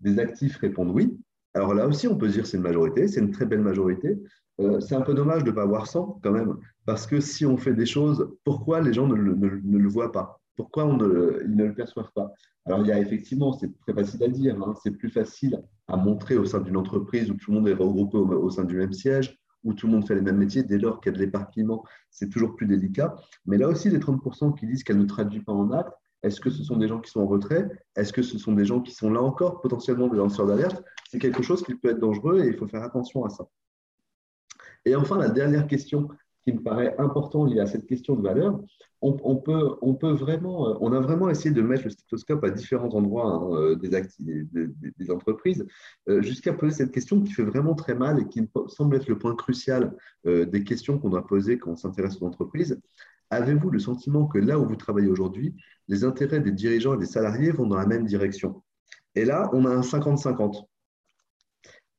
des, 0.02 0.20
actifs 0.20 0.58
répondent 0.58 0.92
oui. 0.92 1.16
Alors 1.54 1.74
là 1.74 1.86
aussi, 1.86 2.08
on 2.08 2.18
peut 2.18 2.30
dire 2.30 2.44
que 2.44 2.48
c'est 2.48 2.58
une 2.58 2.64
majorité, 2.64 3.08
c'est 3.08 3.20
une 3.20 3.32
très 3.32 3.46
belle 3.46 3.62
majorité. 3.62 4.18
Euh, 4.60 4.80
c'est 4.80 4.96
un 4.96 5.02
peu 5.02 5.14
dommage 5.14 5.44
de 5.44 5.52
ne 5.52 5.56
pas 5.56 5.64
avoir 5.64 5.86
100 5.86 6.22
quand 6.24 6.32
même, 6.32 6.58
parce 6.86 7.08
que 7.08 7.20
si 7.20 7.46
on 7.46 7.58
fait 7.58 7.74
des 7.74 7.86
choses, 7.86 8.30
pourquoi 8.44 8.82
les 8.82 8.94
gens 8.94 9.08
ne 9.08 9.16
le 9.16 9.88
voient 9.88 10.12
pas? 10.12 10.42
Pourquoi 10.56 10.84
ils 10.86 11.56
ne 11.56 11.66
le 11.66 11.74
perçoivent 11.74 12.12
pas? 12.14 12.32
Alors, 12.66 12.82
il 12.82 12.88
y 12.88 12.92
a 12.92 13.00
effectivement, 13.00 13.54
c'est 13.54 13.76
très 13.80 13.94
facile 13.94 14.24
à 14.24 14.28
dire, 14.28 14.62
hein, 14.62 14.74
c'est 14.84 14.92
plus 14.92 15.10
facile 15.10 15.62
à 15.88 15.98
montrer 15.98 16.38
au 16.38 16.46
sein 16.46 16.60
d'une 16.60 16.78
entreprise 16.78 17.32
où 17.32 17.34
tout 17.34 17.52
le 17.52 17.58
monde 17.58 17.68
est 17.68 17.74
regroupé 17.74 18.18
au, 18.18 18.50
sein 18.50 18.64
du 18.64 18.76
même 18.76 18.94
siège, 18.94 19.38
où 19.64 19.74
tout 19.74 19.88
le 19.88 19.94
monde 19.94 20.08
fait 20.08 20.16
les 20.16 20.22
mêmes 20.22 20.38
métiers, 20.38 20.64
dès 20.64 20.78
lors 20.78 21.02
qu'il 21.02 21.12
y 21.12 21.16
a 21.16 21.18
de 21.18 21.24
l'éparpillement, 21.24 21.84
c'est 22.12 22.30
toujours 22.30 22.56
plus 22.56 22.68
délicat. 22.68 23.16
Mais 23.46 23.58
là 23.58 23.68
aussi, 23.68 23.90
les 23.90 24.00
30% 24.00 24.58
qui 24.58 24.68
disent 24.68 24.84
qu'elle 24.84 25.00
ne 25.00 25.06
traduit 25.06 25.42
pas 25.42 25.54
en 25.54 25.72
acte, 25.72 25.94
est-ce 26.24 26.40
que 26.40 26.52
ce 26.52 26.64
sont 26.64 26.78
des 26.78 26.88
gens 26.88 27.00
qui 27.00 27.10
sont 27.10 27.22
en 27.22 27.28
retrait? 27.28 27.68
Est-ce 27.96 28.14
que 28.14 28.22
ce 28.22 28.38
sont 28.38 28.54
des 28.54 28.66
gens 28.66 28.82
qui 28.82 28.94
sont 28.94 29.12
là 29.12 29.22
encore 29.22 29.62
potentiellement 29.62 30.08
des 30.08 30.18
lanceurs 30.18 30.46
d'alerte? 30.46 30.84
C'est 31.10 31.18
quelque 31.18 31.42
chose 31.42 31.64
qui 31.64 31.74
peut 31.74 31.90
être 31.90 32.00
dangereux 32.00 32.44
et 32.44 32.48
il 32.48 32.56
faut 32.56 32.68
faire 32.68 32.84
attention 32.84 33.26
à 33.26 33.30
ça. 33.30 33.46
Et 34.86 34.96
enfin, 34.96 35.18
la 35.18 35.30
dernière 35.30 35.66
question 35.68 36.10
qui 36.44 36.54
me 36.54 36.62
paraît 36.62 36.96
important 36.98 37.46
lié 37.46 37.60
à 37.60 37.68
cette 37.68 37.86
question 37.86 38.16
de 38.16 38.22
valeur, 38.22 38.60
on, 39.02 39.36
peut, 39.36 39.76
on 39.82 39.96
peut 39.96 40.12
vraiment, 40.12 40.70
euh, 40.70 40.78
on 40.80 40.94
a 40.94 41.00
vraiment 41.00 41.30
essayé 41.30 41.54
de 41.54 41.62
mettre 41.62 41.86
le 41.86 41.90
stéthoscope 41.90 42.44
à 42.44 42.52
différents 42.52 42.90
endroits 42.90 43.26
hein, 43.26 43.50
euh, 43.54 43.76
des, 43.76 45.12
entreprises, 45.12 45.66
euh, 46.08 46.22
jusqu'à 46.22 46.54
poser 46.54 46.76
cette 46.76 46.92
question 46.92 47.22
qui 47.22 47.32
fait 47.32 47.44
vraiment 47.44 47.74
très 47.74 47.96
mal 47.96 48.20
et 48.20 48.28
qui 48.28 48.48
semble 48.68 48.96
être 48.96 49.08
le 49.08 49.18
point 49.18 49.36
crucial 49.36 49.96
des 50.26 50.64
questions 50.64 51.00
qu'on 51.00 51.10
doit 51.10 51.26
poser 51.26 51.58
quand 51.58 51.72
on 51.72 51.76
s'intéresse 51.76 52.22
aux 52.22 52.26
entreprises. 52.26 52.80
Avez-vous 53.32 53.70
le 53.70 53.80
sentiment 53.80 54.28
que 54.28 54.38
là 54.38 54.60
où 54.60 54.68
vous 54.68 54.76
travaillez 54.76 55.08
aujourd'hui, 55.08 55.56
les 55.88 56.04
intérêts 56.04 56.42
des 56.42 56.52
dirigeants 56.52 56.94
et 56.94 56.98
des 56.98 57.06
salariés 57.06 57.52
vont 57.52 57.66
dans 57.66 57.78
la 57.78 57.88
même 57.88 58.06
direction? 58.06 58.62
Et 59.16 59.26
là, 59.26 59.50
on 59.54 59.66
a 59.66 59.70
un 59.70 59.82
50-50. 59.82 60.66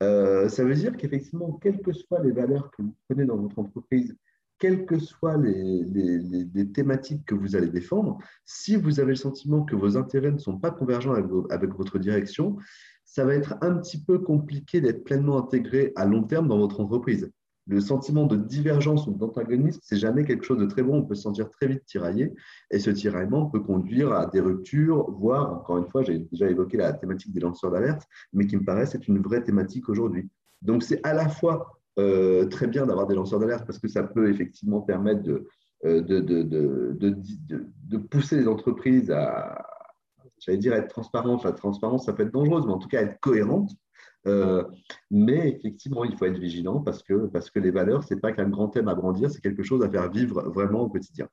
ça 0.00 0.64
veut 0.64 0.74
dire 0.74 0.96
qu'effectivement, 0.96 1.58
quelles 1.60 1.80
que 1.80 1.92
soient 1.92 2.22
les 2.22 2.32
valeurs 2.32 2.70
que 2.70 2.82
vous 2.82 2.94
prenez 3.08 3.24
dans 3.24 3.36
votre 3.36 3.58
entreprise, 3.58 4.14
quelles 4.62 4.86
que 4.86 5.00
soient 5.00 5.36
les, 5.36 6.72
thématiques 6.72 7.24
que 7.26 7.34
vous 7.34 7.56
allez 7.56 7.66
défendre, 7.66 8.18
si 8.44 8.76
vous 8.76 9.00
avez 9.00 9.10
le 9.10 9.16
sentiment 9.16 9.64
que 9.64 9.74
vos 9.74 9.96
intérêts 9.96 10.30
ne 10.30 10.38
sont 10.38 10.56
pas 10.56 10.70
convergents 10.70 11.14
avec, 11.50 11.74
votre 11.74 11.98
direction, 11.98 12.56
ça 13.04 13.24
va 13.24 13.34
être 13.34 13.56
un 13.60 13.74
petit 13.74 14.00
peu 14.00 14.20
compliqué 14.20 14.80
d'être 14.80 15.02
pleinement 15.02 15.36
intégré 15.36 15.92
à 15.96 16.06
long 16.06 16.22
terme 16.22 16.46
dans 16.46 16.58
votre 16.58 16.78
entreprise. 16.78 17.28
Le 17.66 17.80
sentiment 17.80 18.24
de 18.24 18.36
divergence 18.36 19.08
ou 19.08 19.14
d'antagonisme, 19.14 19.80
c'est 19.82 19.96
jamais 19.96 20.24
quelque 20.24 20.44
chose 20.44 20.60
de 20.60 20.66
très 20.66 20.84
bon. 20.84 20.98
On 20.98 21.02
peut 21.02 21.16
se 21.16 21.22
sentir 21.22 21.50
très 21.50 21.66
vite 21.66 21.84
tiraillé 21.84 22.32
et 22.70 22.78
ce 22.78 22.90
tiraillement 22.90 23.46
peut 23.46 23.60
conduire 23.60 24.12
à 24.12 24.26
des 24.26 24.40
ruptures, 24.40 25.10
voire, 25.10 25.54
encore 25.54 25.78
une 25.78 25.88
fois, 25.88 26.04
j'ai 26.04 26.20
déjà 26.30 26.48
évoqué 26.48 26.76
la 26.76 26.92
thématique 26.92 27.32
des 27.32 27.40
lanceurs 27.40 27.72
d'alerte, 27.72 28.06
mais 28.32 28.46
qui 28.46 28.56
me 28.56 28.64
paraît 28.64 28.84
être 28.84 29.08
une 29.08 29.18
vraie 29.18 29.42
thématique 29.42 29.88
aujourd'hui. 29.88 30.28
Donc, 30.60 30.84
c'est 30.84 31.04
à 31.04 31.14
la 31.14 31.28
fois 31.28 31.81
euh, 31.98 32.46
très 32.46 32.66
bien 32.66 32.86
d'avoir 32.86 33.06
des 33.06 33.14
lanceurs 33.14 33.38
d'alerte 33.38 33.66
parce 33.66 33.78
que 33.78 33.88
ça 33.88 34.02
peut 34.02 34.30
effectivement 34.30 34.80
permettre 34.80 35.22
de, 35.22 35.46
euh, 35.84 36.00
de, 36.00 36.20
de, 36.20 36.92
de, 36.92 37.96
pousser 37.98 38.36
les 38.36 38.48
entreprises 38.48 39.10
à, 39.10 39.66
j'allais 40.38 40.58
dire, 40.58 40.72
être 40.74 40.88
transparentes. 40.88 41.44
La 41.44 41.52
transparence, 41.52 42.06
ça 42.06 42.12
peut 42.12 42.22
être 42.22 42.32
dangereuse, 42.32 42.66
mais 42.66 42.72
en 42.72 42.78
tout 42.78 42.88
cas 42.88 43.02
être 43.02 43.20
cohérente. 43.20 43.70
Euh, 44.26 44.64
mais 45.10 45.50
effectivement, 45.50 46.04
il 46.04 46.16
faut 46.16 46.24
être 46.24 46.38
vigilant 46.38 46.80
parce 46.80 47.02
que, 47.02 47.26
parce 47.26 47.50
que 47.50 47.58
les 47.58 47.70
valeurs, 47.70 48.04
ce 48.04 48.14
n'est 48.14 48.20
pas 48.20 48.32
qu'un 48.32 48.48
grand 48.48 48.68
thème 48.68 48.88
à 48.88 48.94
grandir, 48.94 49.30
c'est 49.30 49.40
quelque 49.40 49.62
chose 49.64 49.82
à 49.82 49.90
faire 49.90 50.10
vivre 50.10 50.42
vraiment 50.50 50.82
au 50.82 50.88
quotidien. 50.88 51.28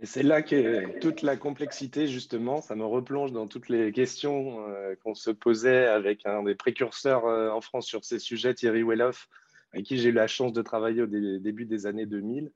Et 0.00 0.06
c'est 0.06 0.22
là 0.22 0.42
que 0.42 0.98
toute 0.98 1.22
la 1.22 1.36
complexité, 1.36 2.08
justement, 2.08 2.60
ça 2.60 2.74
me 2.74 2.84
replonge 2.84 3.32
dans 3.32 3.46
toutes 3.46 3.68
les 3.68 3.92
questions 3.92 4.68
euh, 4.68 4.96
qu'on 4.96 5.14
se 5.14 5.30
posait 5.30 5.86
avec 5.86 6.26
un 6.26 6.42
des 6.42 6.56
précurseurs 6.56 7.26
euh, 7.26 7.50
en 7.50 7.60
France 7.60 7.86
sur 7.86 8.04
ces 8.04 8.18
sujets, 8.18 8.54
Thierry 8.54 8.82
Welloff, 8.82 9.28
avec 9.72 9.86
qui 9.86 9.98
j'ai 9.98 10.08
eu 10.08 10.12
la 10.12 10.26
chance 10.26 10.52
de 10.52 10.62
travailler 10.62 11.02
au 11.02 11.06
début 11.06 11.64
des 11.64 11.86
années 11.86 12.06
2000, 12.06 12.50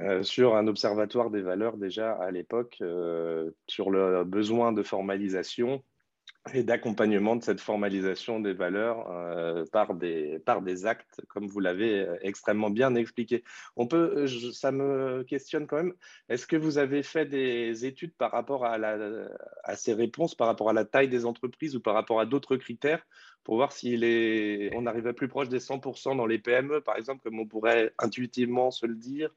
euh, 0.00 0.22
sur 0.22 0.54
un 0.54 0.66
observatoire 0.66 1.30
des 1.30 1.40
valeurs 1.40 1.78
déjà 1.78 2.12
à 2.12 2.30
l'époque, 2.30 2.82
sur 3.66 3.90
le 3.90 4.24
besoin 4.24 4.72
de 4.72 4.82
formalisation 4.82 5.82
et 6.54 6.62
d'accompagnement 6.62 7.36
de 7.36 7.42
cette 7.42 7.60
formalisation 7.60 8.40
des 8.40 8.52
valeurs 8.52 9.10
euh, 9.10 9.64
par, 9.72 9.94
des, 9.94 10.38
par 10.40 10.62
des 10.62 10.86
actes, 10.86 11.20
comme 11.28 11.46
vous 11.46 11.60
l'avez 11.60 12.00
euh, 12.00 12.16
extrêmement 12.20 12.70
bien 12.70 12.94
expliqué. 12.94 13.44
On 13.76 13.86
peut, 13.86 14.26
euh, 14.26 14.52
ça 14.52 14.72
me 14.72 15.24
questionne 15.24 15.66
quand 15.66 15.76
même, 15.76 15.94
est-ce 16.28 16.46
que 16.46 16.56
vous 16.56 16.78
avez 16.78 17.02
fait 17.02 17.26
des 17.26 17.84
études 17.84 18.12
par 18.14 18.32
rapport 18.32 18.64
à, 18.64 18.78
la, 18.78 18.96
à 19.64 19.76
ces 19.76 19.92
réponses, 19.92 20.34
par 20.34 20.46
rapport 20.46 20.70
à 20.70 20.72
la 20.72 20.84
taille 20.84 21.08
des 21.08 21.26
entreprises 21.26 21.76
ou 21.76 21.80
par 21.80 21.94
rapport 21.94 22.20
à 22.20 22.26
d'autres 22.26 22.56
critères 22.56 23.06
pour 23.44 23.56
voir 23.56 23.72
si 23.72 23.94
est, 23.94 24.74
on 24.74 24.86
arrivait 24.86 25.12
plus 25.12 25.28
proche 25.28 25.48
des 25.48 25.60
100% 25.60 26.16
dans 26.16 26.26
les 26.26 26.38
PME, 26.38 26.80
par 26.80 26.96
exemple, 26.96 27.22
comme 27.22 27.38
on 27.38 27.46
pourrait 27.46 27.92
intuitivement 27.98 28.72
se 28.72 28.86
le 28.86 28.96
dire? 28.96 29.30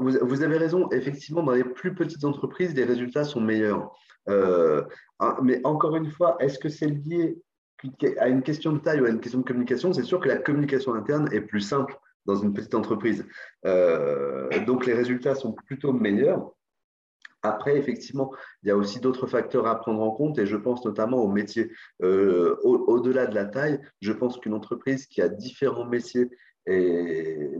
Vous, 0.00 0.42
avez 0.42 0.58
raison, 0.58 0.90
effectivement, 0.90 1.42
dans 1.42 1.52
les 1.52 1.64
plus 1.64 1.94
petites 1.94 2.24
entreprises, 2.24 2.74
les 2.74 2.84
résultats 2.84 3.24
sont 3.24 3.40
meilleurs. 3.40 3.96
Euh, 4.28 4.82
ah, 5.18 5.38
mais 5.42 5.60
encore 5.64 5.96
une 5.96 6.10
fois, 6.10 6.36
est-ce 6.40 6.58
que 6.58 6.68
c'est 6.68 6.86
lié 6.86 7.38
à 8.18 8.28
une 8.28 8.42
question 8.42 8.72
de 8.72 8.78
taille 8.78 9.00
ou 9.00 9.06
à 9.06 9.10
une 9.10 9.20
question 9.20 9.40
de 9.40 9.44
communication? 9.44 9.92
C'est 9.92 10.02
sûr 10.02 10.20
que 10.20 10.28
la 10.28 10.36
communication 10.36 10.94
interne 10.94 11.28
est 11.32 11.40
plus 11.40 11.60
simple 11.60 11.98
dans 12.26 12.36
une 12.36 12.52
petite 12.52 12.74
entreprise. 12.74 13.26
Euh, 13.64 14.48
donc 14.66 14.86
les 14.86 14.94
résultats 14.94 15.34
sont 15.34 15.52
plutôt 15.52 15.92
meilleurs. 15.92 16.52
Après, 17.42 17.78
effectivement, 17.78 18.32
il 18.62 18.68
y 18.68 18.70
a 18.70 18.76
aussi 18.76 19.00
d'autres 19.00 19.26
facteurs 19.26 19.66
à 19.66 19.80
prendre 19.80 20.02
en 20.02 20.10
compte 20.10 20.38
et 20.38 20.44
je 20.44 20.56
pense 20.56 20.84
notamment 20.84 21.18
au 21.18 21.28
métier. 21.28 21.72
Euh, 22.02 22.56
au-delà 22.62 23.26
de 23.26 23.34
la 23.34 23.46
taille, 23.46 23.80
je 24.02 24.12
pense 24.12 24.38
qu'une 24.38 24.52
entreprise 24.52 25.06
qui 25.06 25.22
a 25.22 25.28
différents 25.30 25.86
métiers 25.86 26.28
et 26.66 27.50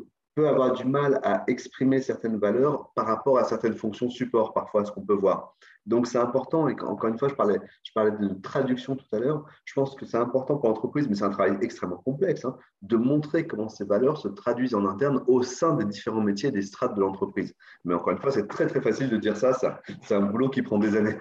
peut 0.41 0.49
avoir 0.49 0.73
du 0.73 0.85
mal 0.85 1.21
à 1.23 1.45
exprimer 1.49 2.01
certaines 2.01 2.39
valeurs 2.39 2.91
par 2.95 3.07
rapport 3.07 3.39
à 3.39 3.45
certaines 3.45 3.75
fonctions 3.75 4.09
support, 4.09 4.55
parfois, 4.55 4.85
ce 4.87 4.93
qu'on 4.93 5.03
peut 5.03 5.15
voir. 5.15 5.55
Donc, 5.87 6.07
c'est 6.07 6.19
important, 6.19 6.69
et 6.69 6.77
encore 6.81 7.11
une 7.11 7.19
fois, 7.19 7.29
je 7.29 7.35
parlais, 7.35 7.59
je 7.83 7.93
parlais 7.95 8.13
de 8.13 8.29
traduction 8.41 8.97
tout 8.97 9.05
à 9.13 9.19
l'heure, 9.19 9.45
je 9.65 9.75
pense 9.75 9.95
que 9.95 10.07
c'est 10.07 10.17
important 10.17 10.57
pour 10.57 10.69
l'entreprise, 10.69 11.09
mais 11.09 11.15
c'est 11.15 11.25
un 11.25 11.31
travail 11.31 11.59
extrêmement 11.61 11.99
complexe, 11.99 12.45
hein, 12.45 12.57
de 12.83 12.97
montrer 12.97 13.47
comment 13.47 13.69
ces 13.69 13.85
valeurs 13.85 14.17
se 14.17 14.29
traduisent 14.29 14.75
en 14.75 14.87
interne 14.87 15.23
au 15.27 15.43
sein 15.43 15.75
des 15.75 15.85
différents 15.85 16.23
métiers 16.23 16.51
des 16.51 16.63
strates 16.63 16.95
de 16.95 17.01
l'entreprise. 17.01 17.55
Mais 17.85 17.95
encore 17.95 18.13
une 18.13 18.19
fois, 18.19 18.31
c'est 18.31 18.47
très, 18.47 18.67
très 18.67 18.81
facile 18.81 19.11
de 19.11 19.17
dire 19.17 19.37
ça, 19.37 19.53
ça 19.53 19.81
c'est 20.03 20.15
un 20.15 20.23
boulot 20.23 20.49
qui 20.49 20.63
prend 20.63 20.79
des 20.79 20.97
années. 20.97 21.19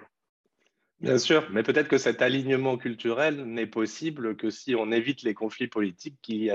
Bien 1.01 1.18
sûr, 1.18 1.48
mais 1.51 1.63
peut-être 1.63 1.88
que 1.88 1.98
cet 1.98 2.22
alignement 2.22 2.77
culturel 2.77 3.46
n'est 3.46 3.68
possible 3.68 4.36
que 4.36 4.50
si 4.50 4.75
on 4.75 4.91
évite 4.91 5.24
les 5.24 5.34
conflits 5.34 5.68
politiques 5.68 6.18
qui 6.22 6.50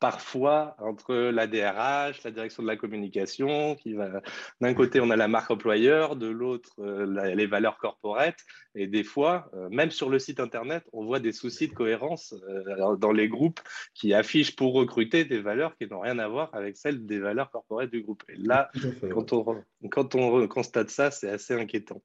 parfois 0.00 0.76
entre 0.78 1.14
la 1.14 1.46
DRH, 1.46 2.22
la 2.24 2.30
direction 2.30 2.62
de 2.62 2.68
la 2.68 2.76
communication, 2.76 3.76
qui 3.76 3.94
va 3.94 4.20
d'un 4.60 4.74
côté 4.74 5.00
on 5.00 5.10
a 5.10 5.16
la 5.16 5.28
marque 5.28 5.50
employeur, 5.50 6.16
de 6.16 6.26
l'autre 6.26 6.70
euh, 6.80 7.34
les 7.34 7.46
valeurs 7.46 7.78
corporates, 7.78 8.40
et 8.74 8.86
des 8.86 9.04
fois, 9.04 9.50
euh, 9.54 9.68
même 9.70 9.90
sur 9.90 10.10
le 10.10 10.18
site 10.18 10.40
internet, 10.40 10.84
on 10.92 11.04
voit 11.04 11.20
des 11.20 11.32
soucis 11.32 11.68
de 11.68 11.72
cohérence 11.72 12.34
euh, 12.48 12.96
dans 12.96 13.12
les 13.12 13.28
groupes 13.28 13.60
qui 13.94 14.12
affichent 14.12 14.54
pour 14.54 14.74
recruter 14.74 15.24
des 15.24 15.40
valeurs 15.40 15.76
qui 15.76 15.86
n'ont 15.86 16.00
rien 16.00 16.18
à 16.18 16.28
voir 16.28 16.50
avec 16.52 16.76
celles 16.76 17.06
des 17.06 17.18
valeurs 17.18 17.50
corporate 17.50 17.90
du 17.90 18.02
groupe. 18.02 18.22
Et 18.28 18.36
là, 18.36 18.70
quand 19.10 19.32
on, 19.32 19.62
quand 19.90 20.14
on 20.14 20.46
constate 20.46 20.90
ça, 20.90 21.10
c'est 21.10 21.30
assez 21.30 21.54
inquiétant. 21.54 22.02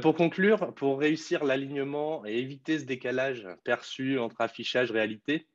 Pour 0.00 0.14
conclure, 0.14 0.72
pour 0.74 1.00
réussir 1.00 1.44
l'alignement 1.44 2.24
et 2.26 2.38
éviter 2.38 2.78
ce 2.78 2.84
décalage 2.84 3.46
perçu 3.64 4.18
entre 4.18 4.40
affichage 4.40 4.90
et 4.90 4.94
réalité, 4.94 5.48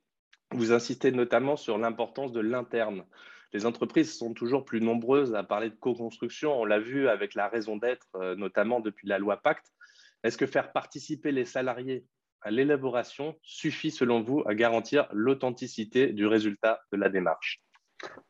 vous 0.52 0.72
insistez 0.72 1.12
notamment 1.12 1.56
sur 1.56 1.78
l'importance 1.78 2.32
de 2.32 2.40
l'interne. 2.40 3.04
Les 3.52 3.66
entreprises 3.66 4.16
sont 4.16 4.32
toujours 4.32 4.64
plus 4.64 4.80
nombreuses 4.80 5.34
à 5.34 5.42
parler 5.42 5.70
de 5.70 5.74
co-construction. 5.74 6.60
On 6.60 6.64
l'a 6.64 6.78
vu 6.78 7.08
avec 7.08 7.34
la 7.34 7.48
raison 7.48 7.76
d'être, 7.76 8.06
euh, 8.16 8.36
notamment 8.36 8.80
depuis 8.80 9.08
la 9.08 9.18
loi 9.18 9.36
Pacte. 9.38 9.72
Est-ce 10.22 10.36
que 10.38 10.46
faire 10.46 10.72
participer 10.72 11.32
les 11.32 11.44
salariés 11.44 12.04
à 12.42 12.50
l'élaboration 12.50 13.36
suffit, 13.42 13.90
selon 13.90 14.22
vous, 14.22 14.42
à 14.46 14.54
garantir 14.54 15.08
l'authenticité 15.12 16.08
du 16.08 16.26
résultat 16.26 16.80
de 16.92 16.98
la 16.98 17.08
démarche? 17.08 17.60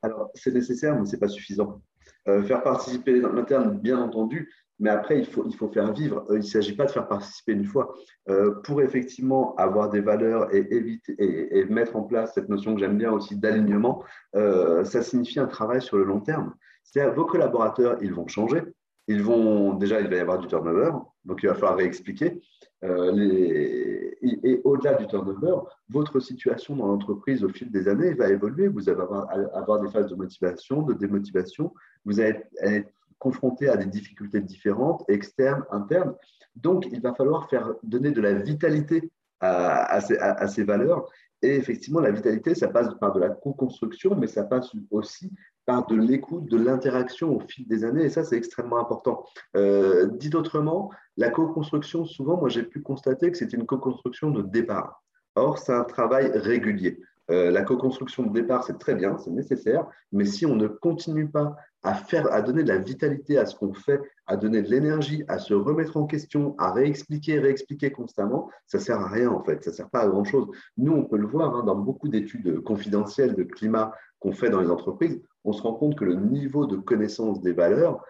Alors, 0.03 0.31
c'est 0.35 0.53
nécessaire, 0.53 0.99
mais 0.99 1.07
ce 1.07 1.13
n'est 1.13 1.21
pas 1.21 1.29
suffisant. 1.29 1.83
Euh, 2.29 2.43
faire 2.43 2.63
participer 2.63 3.21
l'interne, 3.21 3.79
bien 3.79 3.99
entendu, 3.99 4.53
mais 4.81 4.89
après, 4.89 5.19
il 5.19 5.27
faut, 5.27 5.45
il 5.47 5.55
faut 5.55 5.69
faire 5.69 5.93
vivre. 5.93 6.25
Euh, 6.31 6.37
il 6.37 6.39
ne 6.39 6.43
s'agit 6.43 6.75
pas 6.75 6.87
de 6.87 6.91
faire 6.91 7.07
participer 7.07 7.53
une 7.53 7.67
fois. 7.67 7.95
Euh, 8.31 8.53
pour 8.65 8.81
effectivement 8.81 9.55
avoir 9.57 9.91
des 9.91 10.01
valeurs 10.01 10.53
et, 10.55 10.67
éviter, 10.75 11.15
et, 11.19 11.65
mettre 11.67 11.97
en 11.97 12.03
place 12.03 12.33
cette 12.35 12.49
notion 12.49 12.75
que 12.75 12.81
j'aime 12.81 12.97
bien 12.97 13.13
aussi 13.13 13.37
d'alignement, 13.37 14.03
euh, 14.35 14.83
ça 14.85 15.03
signifie 15.03 15.39
un 15.39 15.47
travail 15.47 15.83
sur 15.83 15.99
le 15.99 16.05
long 16.05 16.21
terme. 16.21 16.55
C'est-à-dire 16.83 17.15
vos 17.15 17.27
collaborateurs, 17.27 17.99
ils 18.01 18.13
vont 18.13 18.27
changer. 18.27 18.63
Ils 19.07 19.23
vont, 19.23 19.75
déjà, 19.75 20.01
il 20.01 20.09
va 20.09 20.17
y 20.17 20.21
avoir 20.21 20.39
du 20.39 20.47
turnover, 20.47 20.93
donc 21.25 21.43
il 21.43 21.49
va 21.49 21.55
falloir 21.55 21.77
réexpliquer. 21.77 22.41
Et, 22.83 24.61
au-delà 24.65 24.95
du 24.95 25.07
turnover, 25.09 25.57
votre 25.89 26.21
situation 26.21 26.77
dans 26.77 26.87
l'entreprise 26.87 27.45
au 27.45 27.49
fil 27.49 27.71
des 27.71 27.89
années 27.89 28.15
va 28.15 28.29
évoluer. 28.31 28.69
Vous 28.69 28.89
allez 28.89 29.01
avoir, 29.01 29.29
avoir 29.55 29.81
des 29.81 29.91
phases 29.91 30.09
de 30.09 30.15
motivation, 30.15 30.83
de 30.83 30.95
démotivation. 30.95 31.75
Vous 32.05 32.21
allez 32.21 32.41
être 32.63 32.93
confrontés 33.21 33.69
à 33.69 33.77
des 33.77 33.87
difficultés 33.87 34.41
différentes, 34.41 35.05
externes, 35.09 35.65
internes. 35.71 36.15
Donc, 36.57 36.87
il 36.91 37.01
va 37.01 37.15
falloir 37.15 37.49
faire 37.49 37.75
donner 37.85 38.11
de 38.11 38.21
la 38.21 38.33
vitalité 38.33 39.13
à, 39.41 40.01
ces, 40.01 40.65
valeurs. 40.65 41.09
Et 41.43 41.55
effectivement, 41.55 42.01
la 42.01 42.11
vitalité, 42.11 42.55
ça 42.55 42.69
passe 42.69 42.93
par 43.01 43.13
de 43.13 43.21
la 43.21 43.31
co-construction, 43.31 44.17
mais 44.17 44.27
ça 44.27 44.43
passe 44.43 44.73
aussi 44.91 45.33
par 45.65 45.87
de 45.87 45.97
l'écoute, 45.97 46.51
de 46.51 46.59
l'interaction 46.59 47.37
au 47.37 47.41
fil 47.41 47.67
des 47.69 47.85
années. 47.85 48.05
Et 48.05 48.11
ça, 48.11 48.25
c'est 48.25 48.37
extrêmement 48.37 48.79
important. 48.79 49.25
Euh, 49.57 50.07
dit 50.07 50.35
autrement, 50.35 50.91
la 51.17 51.31
co-construction, 51.31 52.05
souvent, 52.05 52.37
moi, 52.37 52.49
j'ai 52.49 52.65
pu 52.65 52.83
constater 52.83 53.31
que 53.31 53.39
c'était 53.39 53.57
une 53.57 53.67
co-construction 53.67 54.31
de 54.31 54.43
départ. 54.43 55.03
Or, 55.37 55.59
c'est 55.59 55.73
un 55.73 55.85
travail 55.85 56.31
régulier. 56.35 57.01
Euh, 57.31 57.51
la 57.51 57.63
co-construction 57.63 58.25
de 58.25 58.33
départ, 58.33 58.65
c'est 58.65 58.79
très 58.79 58.95
bien, 58.95 59.17
c'est 59.19 59.31
nécessaire, 59.31 59.87
mais 60.11 60.25
si 60.25 60.45
on 60.47 60.57
ne 60.57 60.67
continue 60.67 61.29
pas 61.29 61.57
à, 61.83 61.95
faire, 61.95 62.33
à 62.33 62.43
donner 62.43 62.63
de 62.63 62.69
la 62.69 62.79
vitalité 62.79 63.39
à 63.39 63.47
ce 63.47 63.55
qu'on 63.55 63.73
fait, 63.73 64.01
à 64.27 64.37
donner 64.37 64.63
de 64.63 64.69
l'énergie, 64.69 65.25
à 65.29 65.39
se 65.39 65.55
remettre 65.55 65.97
en 65.97 66.07
question, 66.07 66.55
à 66.59 66.73
réexpliquer, 66.73 67.39
réexpliquer 67.39 67.91
constamment, 67.91 68.51
ça 68.67 68.79
ne 68.79 68.83
sert 68.83 69.01
à 69.01 69.09
rien 69.09 69.31
en 69.31 69.43
fait, 69.43 69.65
ça 69.65 69.71
ne 69.71 69.77
sert 69.77 69.91
pas 69.91 70.01
à 70.01 70.09
grand-chose. 70.09 70.49
Nous, 70.77 70.93
on 70.93 71.05
peut 71.05 71.17
le 71.17 71.27
voir 71.27 71.55
hein, 71.55 71.65
dans 71.65 71.77
beaucoup 71.77 72.09
d'études 72.09 72.61
confidentielles 72.61 73.35
de 73.35 73.45
climat 73.45 73.93
qu'on 74.19 74.33
fait 74.33 74.51
dans 74.51 74.61
les 74.61 74.71
entreprises, 74.71 75.21
on 75.45 75.53
se 75.53 75.63
rend 75.63 75.75
compte 75.75 75.97
que 75.97 76.05
le 76.05 76.15
niveau 76.15 76.67
de 76.67 76.77
connaissance 76.77 77.41
des 77.41 77.53
valeurs 77.53 78.05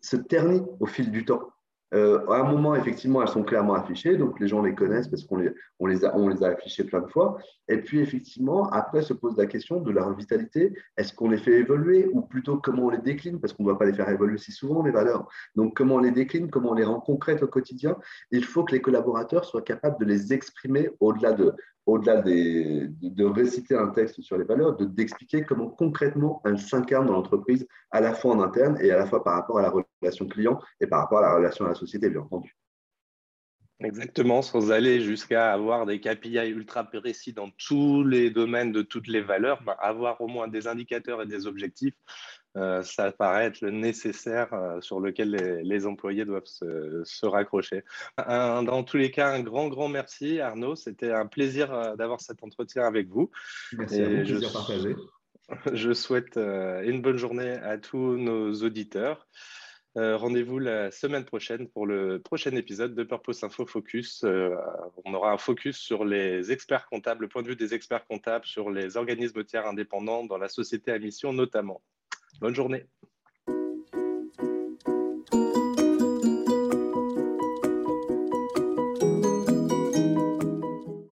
se 0.00 0.16
ternit 0.16 0.62
au 0.80 0.86
fil 0.86 1.10
du 1.10 1.24
temps. 1.24 1.48
Euh, 1.94 2.26
à 2.28 2.40
un 2.40 2.44
moment, 2.44 2.74
effectivement, 2.74 3.22
elles 3.22 3.28
sont 3.28 3.42
clairement 3.42 3.74
affichées, 3.74 4.16
donc 4.16 4.38
les 4.40 4.48
gens 4.48 4.62
les 4.62 4.74
connaissent 4.74 5.08
parce 5.08 5.24
qu'on 5.24 5.36
les, 5.86 6.04
a 6.04 6.48
affichées 6.48 6.84
plein 6.84 7.00
de 7.00 7.06
fois. 7.06 7.38
Et 7.68 7.78
puis, 7.78 8.00
effectivement, 8.00 8.68
après 8.70 9.02
se 9.02 9.14
pose 9.14 9.36
la 9.36 9.46
question 9.46 9.80
de 9.80 9.90
leur 9.90 10.14
vitalité. 10.14 10.74
Est-ce 10.96 11.14
qu'on 11.14 11.30
les 11.30 11.38
fait 11.38 11.58
évoluer 11.58 12.08
ou 12.12 12.20
plutôt 12.20 12.58
comment 12.58 12.84
on 12.84 12.90
les 12.90 12.98
décline? 12.98 13.40
Parce 13.40 13.52
qu'on 13.52 13.62
ne 13.62 13.68
doit 13.68 13.78
pas 13.78 13.86
les 13.86 13.94
faire 13.94 14.08
évoluer 14.08 14.38
si 14.38 14.52
souvent, 14.52 14.82
les 14.82 14.90
valeurs. 14.90 15.28
Donc, 15.54 15.76
comment 15.76 15.96
on 15.96 16.00
les 16.00 16.10
décline, 16.10 16.50
comment 16.50 16.70
on 16.70 16.74
les 16.74 16.84
rend 16.84 17.00
concrètes 17.00 17.42
au 17.42 17.48
quotidien? 17.48 17.96
Il 18.30 18.44
faut 18.44 18.64
que 18.64 18.72
les 18.72 18.80
collaborateurs 18.80 19.44
soient 19.44 19.62
capables 19.62 19.98
de 19.98 20.04
les 20.04 20.32
exprimer 20.32 20.90
au-delà 21.00 21.32
de, 21.32 21.54
au-delà 21.88 22.20
de, 22.20 23.24
réciter 23.24 23.74
un 23.74 23.88
texte 23.88 24.20
sur 24.20 24.36
les 24.36 24.44
valeurs, 24.44 24.76
d'expliquer 24.76 25.44
comment 25.44 25.70
concrètement 25.70 26.42
elles 26.44 26.58
s'incarnent 26.58 27.06
dans 27.06 27.14
l'entreprise, 27.14 27.66
à 27.90 28.02
la 28.02 28.12
fois 28.12 28.34
en 28.34 28.42
interne 28.42 28.78
et 28.82 28.90
à 28.90 28.98
la 28.98 29.06
fois 29.06 29.24
par 29.24 29.34
rapport 29.34 29.58
à 29.58 29.62
la 29.62 29.70
relation 29.70 30.28
client 30.28 30.60
et 30.80 30.86
par 30.86 31.00
rapport 31.00 31.18
à 31.18 31.22
la 31.22 31.34
relation 31.34 31.64
à 31.64 31.68
la 31.68 31.74
société, 31.74 32.10
bien 32.10 32.20
entendu. 32.20 32.54
Exactement, 33.80 34.42
sans 34.42 34.70
aller 34.70 35.00
jusqu'à 35.00 35.52
avoir 35.52 35.86
des 35.86 36.00
KPI 36.00 36.48
ultra 36.48 36.84
précis 36.84 37.32
dans 37.32 37.48
tous 37.50 38.04
les 38.04 38.28
domaines 38.28 38.72
de 38.72 38.82
toutes 38.82 39.06
les 39.06 39.22
valeurs, 39.22 39.62
bah, 39.62 39.76
avoir 39.80 40.20
au 40.20 40.26
moins 40.26 40.48
des 40.48 40.66
indicateurs 40.66 41.22
et 41.22 41.26
des 41.26 41.46
objectifs 41.46 41.94
ça 42.82 43.12
paraît 43.12 43.46
être 43.46 43.60
le 43.60 43.70
nécessaire 43.70 44.52
euh, 44.52 44.80
sur 44.80 45.00
lequel 45.00 45.30
les, 45.62 45.86
employés 45.86 46.24
doivent 46.24 46.46
se, 46.46 47.26
raccrocher. 47.26 47.84
dans 48.16 48.82
tous 48.84 48.96
les 48.96 49.10
cas, 49.10 49.32
un 49.32 49.40
grand, 49.40 49.68
grand 49.68 49.88
merci 49.88 50.40
Arnaud. 50.40 50.74
C'était 50.74 51.12
un 51.12 51.26
plaisir 51.26 51.72
euh, 51.72 51.96
d'avoir 51.96 52.20
cet 52.20 52.42
entretien 52.42 52.84
avec 52.84 53.08
vous. 53.08 53.30
Merci 53.76 54.00
à 54.00 54.08
vous, 54.08 54.24
plaisir 54.24 54.52
partagé. 54.52 54.96
Je 55.72 55.92
souhaite 55.92 56.36
une 56.36 57.00
bonne 57.00 57.16
journée 57.16 57.52
à 57.52 57.78
tous 57.78 58.16
nos 58.16 58.52
auditeurs. 58.62 59.26
Rendez-vous 59.94 60.58
la 60.58 60.92
semaine 60.92 61.24
prochaine 61.24 61.68
pour 61.68 61.86
le 61.86 62.20
prochain 62.20 62.52
épisode 62.52 62.94
de 62.94 63.02
Purpose 63.02 63.42
Info 63.42 63.66
Focus. 63.66 64.24
on 64.24 65.14
aura 65.14 65.32
un 65.32 65.38
focus 65.38 65.78
sur 65.78 66.04
les 66.04 66.52
experts 66.52 66.86
comptables, 66.86 67.22
le 67.22 67.28
point 67.28 67.42
de 67.42 67.48
vue 67.48 67.56
des 67.56 67.74
experts 67.74 68.06
comptables, 68.06 68.44
sur 68.44 68.70
les 68.70 68.96
organismes 68.96 69.42
tiers 69.42 69.66
indépendants 69.66 70.24
dans 70.24 70.38
la 70.38 70.48
société 70.48 70.92
à 70.92 70.98
mission 70.98 71.32
notamment. 71.32 71.82
Bonne 72.40 72.54
journée. 72.54 72.86